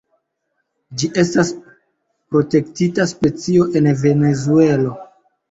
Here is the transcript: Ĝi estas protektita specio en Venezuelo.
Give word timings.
Ĝi 1.01 1.09
estas 1.23 1.51
protektita 2.31 3.07
specio 3.13 3.69
en 3.83 3.93
Venezuelo. 4.01 4.97